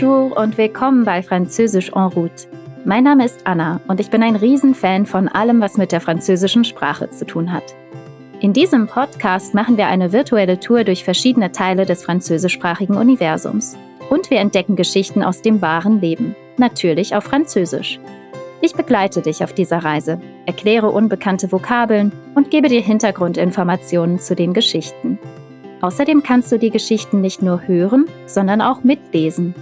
[0.00, 2.46] Bonjour und willkommen bei Französisch en route.
[2.84, 6.62] Mein Name ist Anna und ich bin ein Riesenfan von allem, was mit der französischen
[6.62, 7.74] Sprache zu tun hat.
[8.38, 13.76] In diesem Podcast machen wir eine virtuelle Tour durch verschiedene Teile des französischsprachigen Universums.
[14.08, 17.98] Und wir entdecken Geschichten aus dem wahren Leben, natürlich auf Französisch.
[18.60, 24.52] Ich begleite dich auf dieser Reise, erkläre unbekannte Vokabeln und gebe dir Hintergrundinformationen zu den
[24.52, 25.18] Geschichten.
[25.80, 29.56] Außerdem kannst du die Geschichten nicht nur hören, sondern auch mitlesen.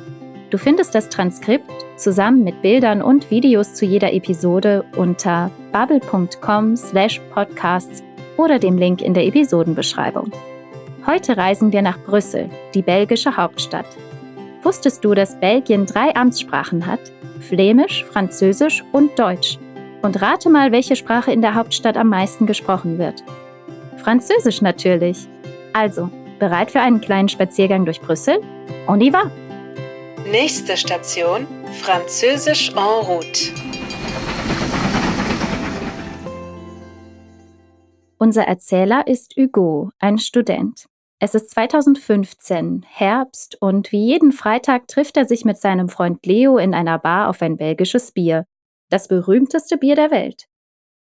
[0.56, 8.02] Du findest das Transkript zusammen mit Bildern und Videos zu jeder Episode unter bubble.com/podcasts
[8.38, 10.32] oder dem Link in der Episodenbeschreibung.
[11.06, 13.84] Heute reisen wir nach Brüssel, die belgische Hauptstadt.
[14.62, 17.00] Wusstest du, dass Belgien drei Amtssprachen hat?
[17.40, 19.58] Flämisch, Französisch und Deutsch.
[20.00, 23.22] Und rate mal, welche Sprache in der Hauptstadt am meisten gesprochen wird.
[23.98, 25.28] Französisch natürlich.
[25.74, 28.40] Also, bereit für einen kleinen Spaziergang durch Brüssel?
[28.86, 29.30] On y va!
[30.30, 31.46] Nächste Station,
[31.82, 33.52] Französisch en route.
[38.18, 40.86] Unser Erzähler ist Hugo, ein Student.
[41.20, 46.58] Es ist 2015, Herbst, und wie jeden Freitag trifft er sich mit seinem Freund Leo
[46.58, 48.46] in einer Bar auf ein belgisches Bier.
[48.90, 50.46] Das berühmteste Bier der Welt.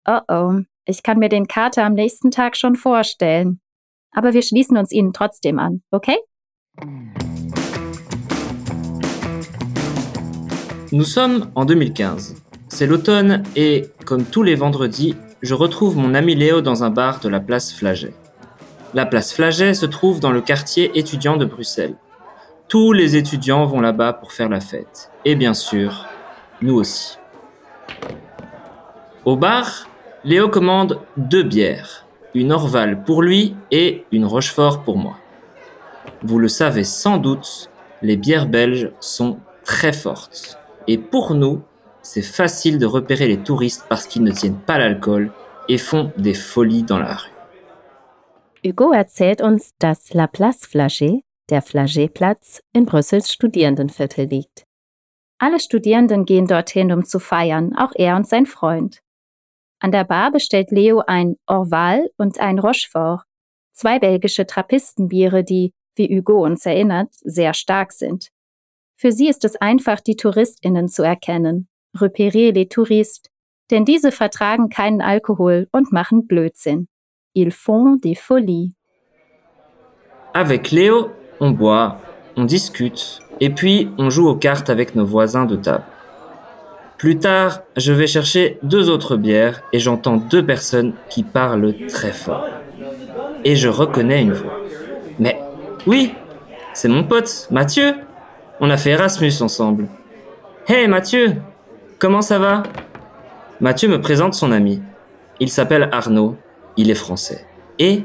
[0.07, 3.61] Oh oh, ich kann mir den Kater am nächsten Tag schon vorstellen.
[4.13, 6.17] Aber wir schließen uns ihnen trotzdem an, okay?
[10.93, 12.35] Nous sommes en 2015.
[12.69, 17.21] C'est l'automne et, comme tous les vendredis, je retrouve mon ami Léo dans un bar
[17.21, 18.13] de la place Flaget.
[18.93, 21.95] La place Flaget se trouve dans le quartier étudiant de Bruxelles.
[22.67, 25.13] Tous les étudiants vont là-bas pour faire la fête.
[25.25, 26.07] Et bien sûr,
[26.61, 27.19] nous aussi.
[29.25, 29.87] Au bar,
[30.25, 35.15] Léo commande deux bières, une Orval pour lui et une Rochefort pour moi.
[36.25, 37.71] Vous le savez sans doute,
[38.03, 40.60] les bières belges sont très fortes.
[40.87, 41.63] Et pour nous,
[42.03, 45.33] c'est facile de repérer les touristes parce qu'ils ne tiennent pas l'alcool
[45.69, 47.31] et font des folies dans la rue.
[48.63, 54.65] Hugo erzählt uns, dass La Place Flagey, der Flagey-Platz, in Brüssels Studierendenviertel liegt.
[55.39, 59.01] Alle Studierenden gehen dorthin, um zu feiern, auch er und sein Freund.
[59.81, 63.23] An der Bar bestellt Leo ein Orval und ein Rochefort,
[63.73, 68.29] zwei belgische Trappistenbiere, die, wie Hugo uns erinnert, sehr stark sind.
[69.01, 71.69] Für sie ist es einfach, die TouristInnen zu erkennen.
[71.99, 73.31] Repérer les touristes.
[73.71, 76.87] Denn diese vertragen keinen Alkohol und machen Blödsinn.
[77.33, 78.75] Ils font des folies.
[80.35, 81.99] Avec Léo, on boit,
[82.37, 85.85] on discute, et puis on joue aux cartes avec nos voisins de table.
[86.99, 92.13] Plus tard, je vais chercher deux autres bières et j'entends deux personnes qui parlent très
[92.13, 92.45] fort.
[93.45, 94.61] Et je reconnais une voix.
[95.19, 95.41] Mais
[95.87, 96.13] oui,
[96.75, 97.95] c'est mon pote, Mathieu.
[98.63, 99.89] On a fait Erasmus ensemble.
[100.69, 101.37] Hey Mathieu,
[101.99, 102.63] comment ça va?
[103.59, 104.83] Mathieu me présente son ami.
[105.41, 106.37] Il s'appelle Arnaud,
[106.77, 107.47] il est français.
[107.79, 108.05] Et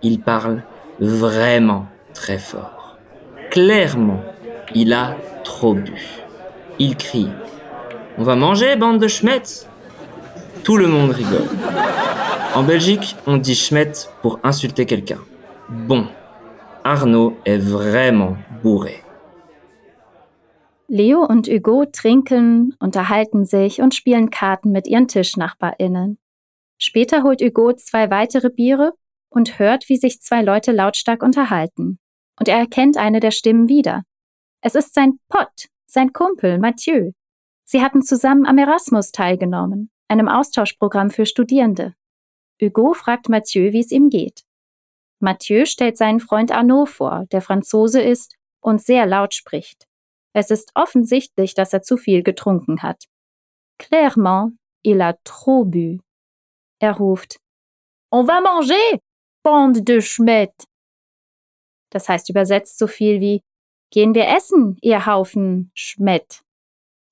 [0.00, 0.62] il parle
[0.98, 2.96] vraiment très fort.
[3.50, 4.22] Clairement,
[4.74, 5.14] il a
[5.44, 5.92] trop bu.
[6.78, 7.28] Il crie
[8.16, 9.68] On va manger, bande de schmettes?
[10.64, 11.48] Tout le monde rigole.
[12.54, 15.20] En Belgique, on dit schmette pour insulter quelqu'un.
[15.68, 16.06] Bon,
[16.82, 19.02] Arnaud est vraiment bourré.
[20.88, 26.18] Leo und Hugo trinken, unterhalten sich und spielen Karten mit ihren TischnachbarInnen.
[26.78, 28.92] Später holt Hugo zwei weitere Biere
[29.28, 31.98] und hört, wie sich zwei Leute lautstark unterhalten.
[32.38, 34.04] Und er erkennt eine der Stimmen wieder.
[34.60, 37.12] Es ist sein Pott, sein Kumpel Mathieu.
[37.64, 41.94] Sie hatten zusammen am Erasmus teilgenommen, einem Austauschprogramm für Studierende.
[42.62, 44.42] Hugo fragt Mathieu, wie es ihm geht.
[45.18, 49.86] Mathieu stellt seinen Freund Arnaud vor, der Franzose ist und sehr laut spricht.
[50.36, 53.04] Es ist offensichtlich, dass er zu viel getrunken hat.
[53.78, 54.52] Clairement,
[54.82, 56.00] il a trop bu.
[56.78, 57.38] Er ruft,
[58.12, 59.00] On va manger,
[59.42, 60.52] bande de Schmidt.
[61.90, 63.40] Das heißt übersetzt so viel wie,
[63.90, 66.42] Gehen wir essen, ihr Haufen Schmidt.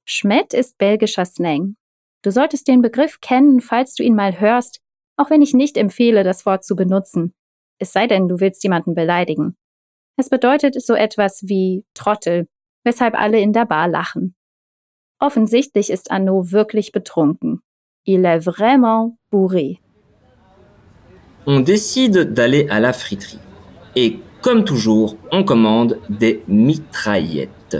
[0.05, 1.77] Schmidt ist belgischer Slang.
[2.20, 4.82] Du solltest den Begriff kennen, falls du ihn mal hörst,
[5.17, 7.32] auch wenn ich nicht empfehle, das Wort zu benutzen.
[7.79, 9.56] Es sei denn, du willst jemanden beleidigen.
[10.19, 12.49] Es bedeutet so etwas wie Trottel,
[12.84, 14.34] weshalb alle in der Bar lachen.
[15.20, 17.60] Offensichtlich ist Arnaud wirklich betrunken.
[18.04, 19.81] Il est vraiment bourré.
[21.46, 23.40] On décide d'aller à la friterie.
[23.96, 27.78] Et comme toujours, on commande des mitraillettes.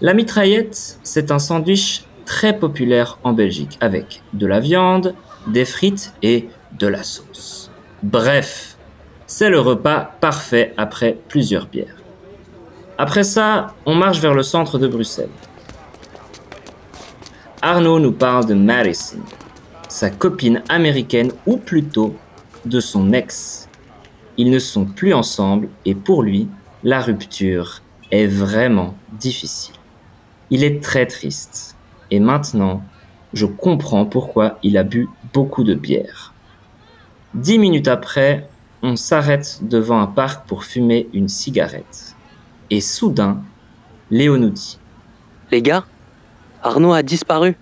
[0.00, 5.14] La mitraillette, c'est un sandwich très populaire en Belgique avec de la viande,
[5.46, 6.48] des frites et
[6.78, 7.70] de la sauce.
[8.02, 8.76] Bref,
[9.26, 12.03] c'est le repas parfait après plusieurs bières.
[12.96, 15.28] Après ça, on marche vers le centre de Bruxelles.
[17.60, 19.18] Arnaud nous parle de Madison,
[19.88, 22.14] sa copine américaine ou plutôt
[22.64, 23.68] de son ex.
[24.36, 26.46] Ils ne sont plus ensemble et pour lui,
[26.84, 27.82] la rupture
[28.12, 29.74] est vraiment difficile.
[30.50, 31.74] Il est très triste
[32.12, 32.82] et maintenant,
[33.32, 36.32] je comprends pourquoi il a bu beaucoup de bière.
[37.34, 38.48] Dix minutes après,
[38.82, 42.14] on s'arrête devant un parc pour fumer une cigarette.
[42.70, 43.44] Et soudain,
[44.10, 44.78] Léo nous dit
[45.50, 45.84] Les gars,
[46.62, 47.54] Arnaud a disparu.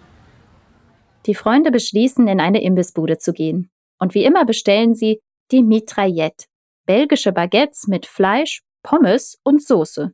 [1.26, 3.70] Die Freunde beschließen, in eine Imbissbude zu gehen.
[3.98, 5.20] Und wie immer bestellen sie
[5.50, 6.46] die Mitraillette,
[6.86, 10.12] belgische Baguettes mit Fleisch, Pommes und Soße.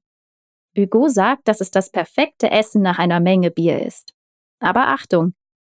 [0.76, 4.12] Hugo sagt, dass es das perfekte Essen nach einer Menge Bier ist.
[4.60, 5.34] Aber Achtung,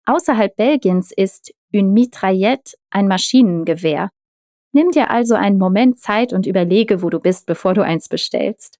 [0.07, 4.11] außerhalb Belgiens ist une Mitraillette ein Maschinengewehr.
[4.73, 8.80] Nimm dir also einen Moment Zeit und überlege, wo du bist, bevor du eins bestellst.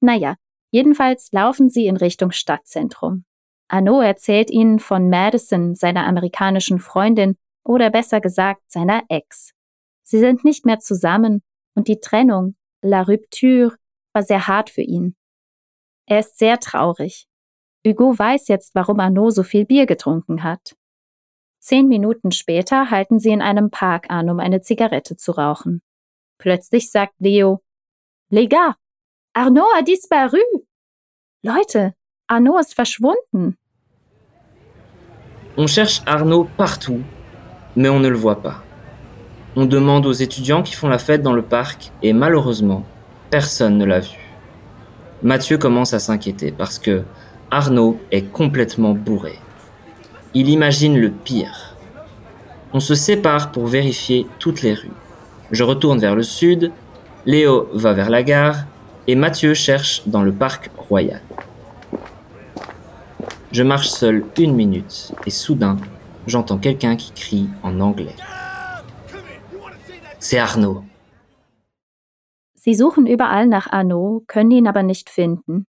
[0.00, 0.36] Naja,
[0.70, 3.24] jedenfalls laufen sie in Richtung Stadtzentrum.
[3.68, 9.52] Arnaud erzählt ihnen von Madison, seiner amerikanischen Freundin oder besser gesagt seiner Ex.
[10.02, 11.42] Sie sind nicht mehr zusammen
[11.74, 13.76] und die Trennung, la rupture,
[14.12, 15.16] war sehr hart für ihn.
[16.06, 17.26] Er ist sehr traurig.
[17.86, 20.76] Hugo weiß jetzt, warum Arnaud so viel Bier getrunken hat.
[21.60, 25.82] Zehn Minuten später halten sie in einem Park an, um eine Zigarette zu rauchen.
[26.38, 27.62] Plötzlich sagt Leo,
[28.28, 28.74] Les gars,
[29.36, 30.38] Arnaud a disparu.
[31.42, 31.92] Leute,
[32.28, 33.56] Arnaud ist verschwunden.
[35.56, 37.00] On cherche Arnaud partout,
[37.74, 38.62] mais on ne le voit pas.
[39.56, 42.84] On demande aux étudiants qui font la fête dans le parc et malheureusement,
[43.30, 44.18] personne ne l'a vu.
[45.24, 47.02] Mathieu commence à s'inquiéter parce que
[47.50, 49.40] Arnaud est complètement bourré.
[50.32, 51.74] Il imagine le pire.
[52.72, 54.90] On se sépare pour vérifier toutes les rues.
[55.50, 56.70] Je retourne vers le sud,
[57.26, 58.66] Léo va vers la gare
[59.06, 61.20] et Mathieu cherche dans le parc royal.
[63.52, 65.76] Je marche seul une minute et soudain,
[66.26, 68.16] j'entends quelqu'un qui crie en anglais.
[70.18, 70.82] C'est Arnaud.
[72.54, 75.66] Sie suchen überall nach Arnaud, können ihn aber nicht finden.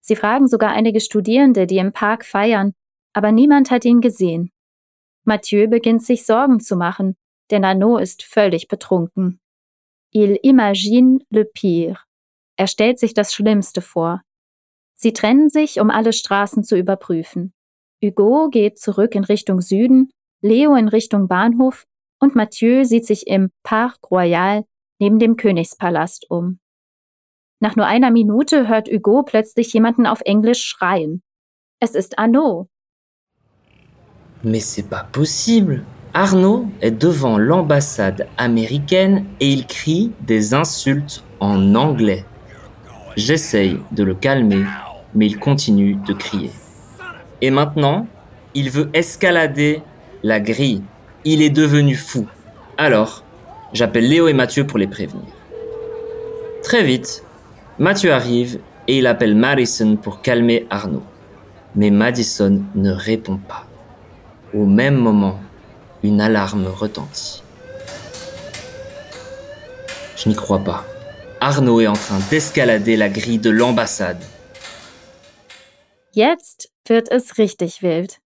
[0.00, 2.72] Sie fragen sogar einige Studierende, die im Park feiern,
[3.12, 4.50] aber niemand hat ihn gesehen.
[5.24, 7.16] Mathieu beginnt sich Sorgen zu machen,
[7.50, 9.40] denn Arnaud ist völlig betrunken.
[10.10, 12.07] Il imagine le pire.
[12.58, 14.22] Er stellt sich das Schlimmste vor.
[14.94, 17.54] Sie trennen sich, um alle Straßen zu überprüfen.
[18.04, 20.10] Hugo geht zurück in Richtung Süden,
[20.42, 21.86] Leo in Richtung Bahnhof
[22.20, 24.64] und Mathieu sieht sich im Parc Royal
[24.98, 26.58] neben dem Königspalast um.
[27.60, 31.22] Nach nur einer Minute hört Hugo plötzlich jemanden auf Englisch schreien.
[31.80, 32.66] Es ist Arnaud.
[34.42, 35.84] Mais c'est pas possible.
[36.12, 42.24] Arnaud est devant l'ambassade américaine et il crie des insultes en anglais.
[43.18, 44.64] J'essaye de le calmer,
[45.14, 46.52] mais il continue de crier.
[47.42, 48.06] Et maintenant,
[48.54, 49.82] il veut escalader
[50.22, 50.82] la grille.
[51.24, 52.26] Il est devenu fou.
[52.76, 53.24] Alors,
[53.74, 55.26] J'appelle Léo et Mathieu pour les prévenir.
[56.62, 57.22] Très vite,
[57.78, 61.02] Mathieu arrive et il appelle Madison pour calmer Arnaud.
[61.76, 63.66] Mais Madison ne répond pas.
[64.54, 65.38] Au même moment,
[66.02, 67.42] une alarme retentit.
[70.16, 70.86] Je n'y crois pas.
[71.40, 74.20] Arnaud est en train d'escalader la grille de l'ambassade.
[76.12, 78.18] Jetzt wird es richtig wild.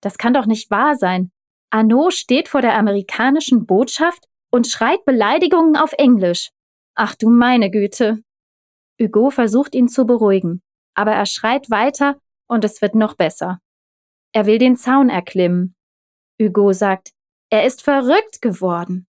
[0.00, 1.32] Das kann doch nicht wahr sein.
[1.70, 6.50] Arnaud steht vor der amerikanischen Botschaft und schreit Beleidigungen auf Englisch.
[6.94, 8.22] Ach du meine Güte.
[9.00, 10.62] Hugo versucht ihn zu beruhigen,
[10.94, 12.16] aber er schreit weiter
[12.46, 13.58] und es wird noch besser.
[14.32, 15.74] Er will den Zaun erklimmen.
[16.40, 17.12] Hugo sagt,
[17.50, 19.06] er ist verrückt geworden.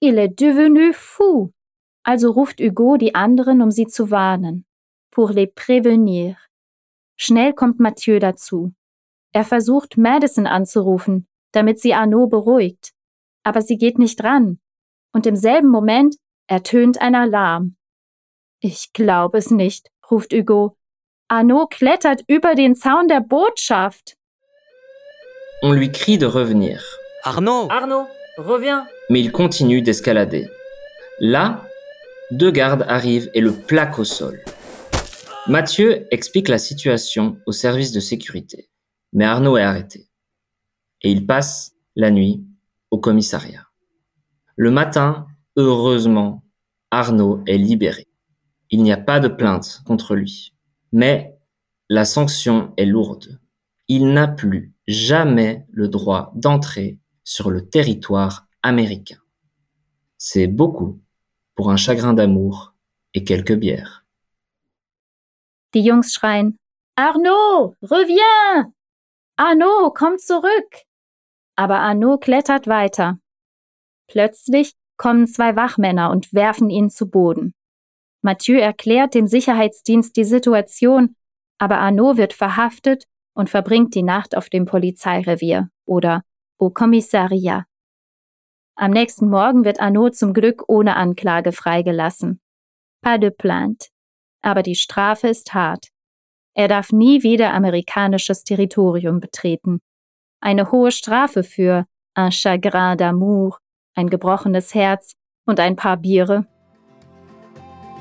[0.00, 1.52] Il est devenu fou.
[2.08, 4.64] Also ruft Hugo die anderen, um sie zu warnen.
[5.10, 6.36] Pour les prévenir.
[7.18, 8.72] Schnell kommt Mathieu dazu.
[9.34, 12.94] Er versucht, Madison anzurufen, damit sie Arnaud beruhigt.
[13.42, 14.58] Aber sie geht nicht ran
[15.12, 17.76] und im selben Moment ertönt ein Alarm.
[18.60, 20.78] Ich glaube es nicht, ruft Hugo.
[21.28, 24.16] Arnaud klettert über den Zaun der Botschaft.
[25.60, 26.80] On lui crie de revenir.
[27.22, 28.06] Arnaud Arnaud,
[28.38, 30.48] reviens Mais il continue d'escalader.
[31.18, 31.67] Là,
[32.30, 34.42] deux gardes arrivent et le plaquent au sol.
[35.46, 38.68] Mathieu explique la situation au service de sécurité,
[39.12, 40.08] mais Arnaud est arrêté.
[41.02, 42.44] Et il passe la nuit
[42.90, 43.66] au commissariat.
[44.56, 46.44] Le matin, heureusement,
[46.90, 48.06] Arnaud est libéré.
[48.70, 50.52] Il n'y a pas de plainte contre lui.
[50.92, 51.38] Mais
[51.88, 53.40] la sanction est lourde.
[53.88, 59.18] Il n'a plus jamais le droit d'entrer sur le territoire américain.
[60.18, 61.00] C'est beaucoup
[61.58, 62.72] pour un chagrin d'amour
[63.14, 64.06] et quelques bières.
[65.74, 66.52] Die Jungs schreien,
[66.94, 68.72] Arnaud, reviens!
[69.36, 70.86] Arnaud, komm zurück!
[71.56, 73.18] Aber Arnaud klettert weiter.
[74.06, 77.54] Plötzlich kommen zwei Wachmänner und werfen ihn zu Boden.
[78.22, 81.16] Mathieu erklärt dem Sicherheitsdienst die Situation,
[81.58, 86.22] aber Arnaud wird verhaftet und verbringt die Nacht auf dem Polizeirevier oder
[86.58, 87.67] au Kommissariat.
[88.80, 92.40] Am nächsten Morgen wird Arnaud zum Glück ohne Anklage freigelassen.
[93.02, 93.88] Pas de plainte.
[94.40, 95.88] Aber die Strafe ist hart.
[96.54, 99.80] Er darf nie wieder amerikanisches Territorium betreten.
[100.40, 103.56] Eine hohe Strafe für un chagrin d'amour,
[103.96, 106.46] ein gebrochenes Herz und ein paar Biere.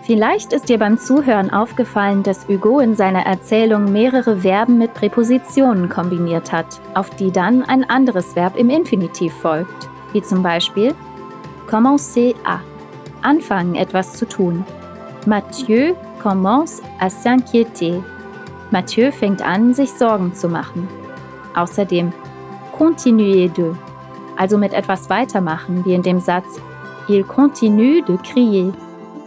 [0.04, 5.90] Vielleicht ist dir beim Zuhören aufgefallen, dass Hugo in seiner Erzählung mehrere Verben mit Präpositionen
[5.90, 10.94] kombiniert hat, auf die dann ein anderes Verb im Infinitiv folgt, wie zum Beispiel
[11.70, 12.60] commencer à,
[13.22, 14.64] anfangen etwas zu tun.
[15.26, 18.04] Mathieu commence à s'inquiéter.
[18.72, 20.88] Mathieu fängt an, sich Sorgen zu machen.
[21.56, 22.14] Außerdem
[22.78, 23.74] continuer de,
[24.38, 26.60] also mit etwas weitermachen, wie in dem Satz
[27.10, 28.74] Il continue de crier.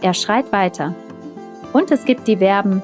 [0.01, 0.93] Er schreit weiter.
[1.73, 2.81] Und es gibt die Verben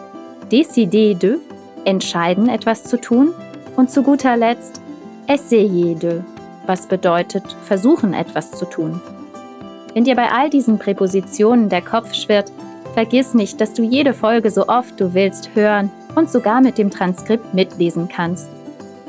[0.52, 1.40] décider de,
[1.86, 3.34] entscheiden, etwas zu tun,
[3.76, 4.82] und zu guter Letzt
[5.28, 6.22] essayer de,
[6.68, 9.02] was bedeutet, versuchen, etwas zu tun.
[9.94, 12.52] Wenn dir bei all diesen Präpositionen der Kopf schwirrt,
[12.94, 16.92] vergiss nicht, dass du jede Folge so oft du willst hören und sogar mit dem
[16.92, 18.50] Transkript mitlesen kannst.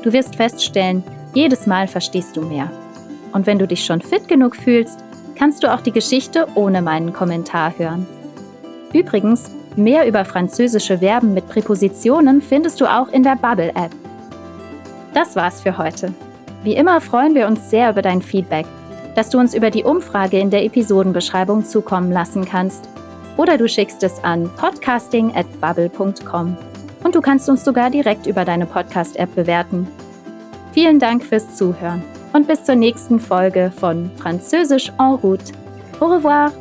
[0.03, 2.71] Du wirst feststellen, jedes Mal verstehst du mehr.
[3.33, 5.03] Und wenn du dich schon fit genug fühlst,
[5.35, 8.07] kannst du auch die Geschichte ohne meinen Kommentar hören.
[8.93, 13.91] Übrigens, mehr über französische Verben mit Präpositionen findest du auch in der Bubble App.
[15.13, 16.13] Das war's für heute.
[16.63, 18.65] Wie immer freuen wir uns sehr über dein Feedback,
[19.15, 22.89] das du uns über die Umfrage in der Episodenbeschreibung zukommen lassen kannst.
[23.37, 26.57] Oder du schickst es an podcasting@bubble.com.
[27.03, 29.87] Und du kannst uns sogar direkt über deine Podcast-App bewerten.
[30.73, 35.53] Vielen Dank fürs Zuhören und bis zur nächsten Folge von Französisch en route.
[35.99, 36.51] Au revoir!